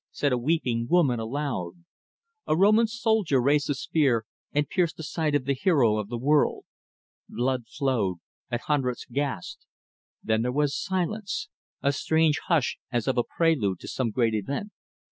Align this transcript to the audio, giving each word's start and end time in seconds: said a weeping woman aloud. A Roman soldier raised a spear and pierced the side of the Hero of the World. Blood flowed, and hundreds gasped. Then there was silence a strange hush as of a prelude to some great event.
said 0.09 0.33
a 0.33 0.37
weeping 0.39 0.87
woman 0.89 1.19
aloud. 1.19 1.73
A 2.47 2.57
Roman 2.57 2.87
soldier 2.87 3.39
raised 3.39 3.69
a 3.69 3.75
spear 3.75 4.25
and 4.51 4.67
pierced 4.67 4.97
the 4.97 5.03
side 5.03 5.35
of 5.35 5.45
the 5.45 5.53
Hero 5.53 5.97
of 5.97 6.09
the 6.09 6.17
World. 6.17 6.65
Blood 7.29 7.67
flowed, 7.67 8.17
and 8.49 8.61
hundreds 8.61 9.05
gasped. 9.05 9.67
Then 10.23 10.41
there 10.41 10.51
was 10.51 10.75
silence 10.75 11.49
a 11.83 11.91
strange 11.93 12.39
hush 12.47 12.79
as 12.91 13.07
of 13.07 13.15
a 13.15 13.23
prelude 13.23 13.79
to 13.81 13.87
some 13.87 14.09
great 14.09 14.33
event. 14.33 14.71